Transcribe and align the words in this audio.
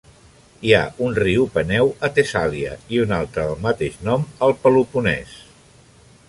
Hi 0.67 0.71
ha 0.75 0.79
un 1.07 1.11
riu 1.17 1.43
Peneu 1.57 1.91
a 2.09 2.11
Tessàlia, 2.15 2.71
i 2.95 3.03
un 3.05 3.13
altre 3.19 3.45
del 3.51 3.61
mateix 3.67 4.01
nom 4.09 4.27
al 4.49 4.57
Peloponès. 4.65 5.37